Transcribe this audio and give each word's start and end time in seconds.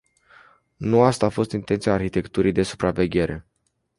Nu 0.77 1.01
asta 1.03 1.25
a 1.25 1.29
fost 1.29 1.51
intenția 1.51 1.93
arhitecturii 1.93 2.51
de 2.51 2.63
supraveghere. 2.63 3.45